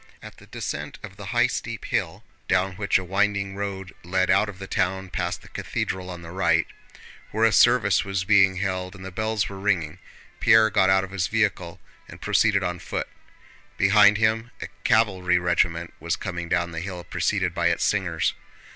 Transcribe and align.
At 0.23 0.37
the 0.37 0.47
descent 0.47 0.97
of 1.03 1.15
the 1.15 1.27
high 1.27 1.45
steep 1.45 1.85
hill, 1.85 2.23
down 2.47 2.71
which 2.73 2.97
a 2.97 3.03
winding 3.03 3.55
road 3.55 3.93
led 4.03 4.31
out 4.31 4.49
of 4.49 4.57
the 4.57 4.65
town 4.65 5.09
past 5.11 5.43
the 5.43 5.47
cathedral 5.47 6.09
on 6.09 6.23
the 6.23 6.31
right, 6.31 6.65
where 7.29 7.45
a 7.45 7.51
service 7.51 8.03
was 8.03 8.23
being 8.23 8.55
held 8.55 8.95
and 8.95 9.05
the 9.05 9.11
bells 9.11 9.47
were 9.47 9.59
ringing, 9.59 9.99
Pierre 10.39 10.71
got 10.71 10.89
out 10.89 11.03
of 11.03 11.11
his 11.11 11.27
vehicle 11.27 11.79
and 12.07 12.19
proceeded 12.19 12.63
on 12.63 12.79
foot. 12.79 13.09
Behind 13.77 14.17
him 14.17 14.49
a 14.59 14.69
cavalry 14.83 15.37
regiment 15.37 15.93
was 15.99 16.15
coming 16.15 16.49
down 16.49 16.71
the 16.71 16.79
hill 16.79 17.03
preceded 17.03 17.53
by 17.53 17.67
its 17.67 17.83
singers. 17.83 18.33